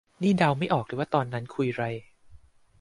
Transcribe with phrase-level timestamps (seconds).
[0.21, 1.83] นี่เดาไม่ออกเลยว่าตอนนั้นคุยไร